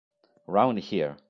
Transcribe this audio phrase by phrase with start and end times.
[0.47, 1.17] Round Here